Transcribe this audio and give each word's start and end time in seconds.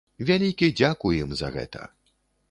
Вялікі 0.27 0.69
дзякуй 0.79 1.19
ім 1.25 1.35
за 1.41 1.51
гэта. 1.57 1.83